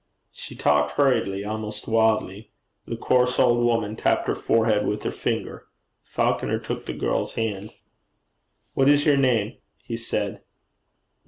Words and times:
She 0.31 0.55
talked 0.55 0.93
hurriedly, 0.93 1.45
almost 1.45 1.87
wildly. 1.87 2.49
The 2.87 2.97
coarse 2.97 3.37
old 3.37 3.63
woman 3.63 3.95
tapped 3.95 4.27
her 4.27 4.33
forehead 4.33 4.87
with 4.87 5.03
her 5.03 5.11
finger. 5.11 5.67
Falconer 6.01 6.57
took 6.57 6.87
the 6.87 6.93
girl's 6.93 7.35
hand. 7.35 7.75
'What 8.73 8.89
is 8.89 9.05
your 9.05 9.15
name?' 9.17 9.57
he 9.83 9.95
said. 9.95 10.41